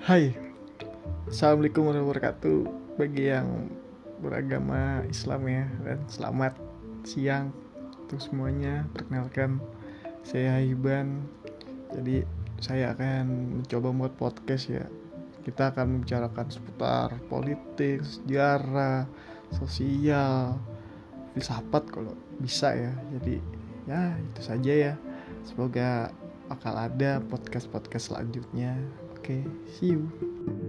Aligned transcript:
Hai. 0.00 0.32
Assalamualaikum 1.28 1.84
warahmatullahi 1.84 2.08
wabarakatuh. 2.08 2.58
Bagi 2.96 3.36
yang 3.36 3.68
beragama 4.24 5.04
Islam 5.04 5.44
ya 5.44 5.68
Dan 5.84 6.00
selamat 6.08 6.56
siang 7.04 7.52
Untuk 8.08 8.16
semuanya. 8.16 8.88
Perkenalkan 8.96 9.60
Saya 10.24 10.56
Iban. 10.64 11.28
Jadi 11.92 12.24
saya 12.64 12.96
akan 12.96 13.60
mencoba 13.60 13.92
membuat 13.92 14.16
podcast 14.16 14.72
ya. 14.72 14.88
Kita 15.44 15.68
akan 15.68 16.00
membicarakan 16.00 16.48
seputar 16.48 17.20
politik, 17.28 18.00
sejarah, 18.00 19.04
sosial 19.52 20.56
Filsafat 21.36 21.84
kalau 21.92 22.16
bisa 22.40 22.72
ya. 22.72 22.96
Jadi 23.20 23.36
ya 23.84 24.16
itu 24.16 24.40
saja 24.40 24.72
ya. 24.72 24.94
Semoga 25.44 26.08
bakal 26.48 26.88
ada 26.88 27.20
podcast-podcast 27.28 28.16
selanjutnya. 28.16 28.80
Oke, 29.20 29.32
okay, 29.32 29.44
see 29.78 29.86
you. 29.88 30.59